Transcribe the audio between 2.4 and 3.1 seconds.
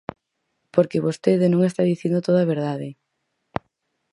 a verdade.